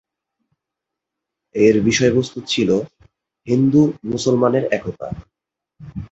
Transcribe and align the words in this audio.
এর 1.55 1.75
বিষয়বস্তু 1.87 2.37
ছিল 2.47 2.69
হিন্দু-মুসলমানের 3.47 4.63
একতা। 4.71 5.07